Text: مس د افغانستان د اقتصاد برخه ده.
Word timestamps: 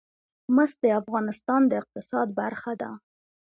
مس 0.55 0.71
د 0.83 0.85
افغانستان 1.01 1.61
د 1.67 1.71
اقتصاد 1.81 2.27
برخه 2.41 2.73
ده. 2.81 2.91